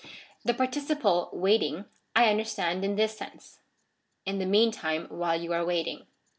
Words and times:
The 0.43 0.55
particij)le 0.55 1.31
waiting 1.31 1.85
I 2.15 2.31
understand 2.31 2.83
in 2.83 2.95
this 2.95 3.15
sense," 3.15 3.59
In 4.25 4.39
the 4.39 4.47
mean 4.47 4.71
time 4.71 5.05
while 5.09 5.39
you 5.39 5.53
are 5.53 5.63
waiting." 5.63 6.07